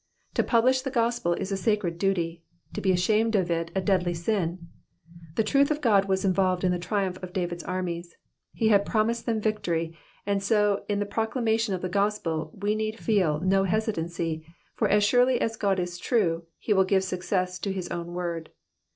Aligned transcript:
To 0.33 0.41
publish 0.41 0.81
the 0.81 0.89
gospel 0.89 1.33
is 1.33 1.51
a 1.51 1.55
sacted 1.57 1.99
duty, 1.99 2.41
to 2.73 2.81
be 2.81 2.91
ashamed 2.91 3.35
of 3.35 3.51
it 3.51 3.69
a 3.75 3.81
deadly 3.81 4.15
sin. 4.15 4.67
The 5.35 5.43
truth 5.43 5.69
of 5.69 5.79
God 5.79 6.05
was 6.05 6.25
involved 6.25 6.63
in 6.63 6.71
the 6.71 6.79
triumph 6.79 7.21
of 7.21 7.33
David's 7.33 7.61
armies, 7.63 8.15
he 8.51 8.69
had 8.69 8.83
promised 8.83 9.27
them 9.27 9.39
victory; 9.39 9.95
and 10.25 10.41
so 10.41 10.85
in 10.89 10.97
the 10.97 11.05
proclamation 11.05 11.75
of 11.75 11.83
the 11.83 11.87
gospel 11.87 12.51
we 12.55 12.73
need 12.73 12.97
feel 12.97 13.41
no 13.41 13.65
hesitancy, 13.65 14.43
for 14.73 14.89
as 14.89 15.03
surely 15.03 15.39
as 15.39 15.55
God 15.55 15.79
is 15.79 15.99
true 15.99 16.47
he 16.57 16.73
will 16.73 16.83
give 16.83 17.03
success 17.03 17.59
to 17.59 17.71
his 17.71 17.87
own 17.89 18.15
word. 18.15 18.49